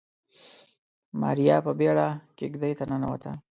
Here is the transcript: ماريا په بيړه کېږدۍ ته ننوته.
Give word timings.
ماريا 1.21 1.57
په 1.65 1.71
بيړه 1.79 2.07
کېږدۍ 2.37 2.73
ته 2.79 2.83
ننوته. 2.89 3.31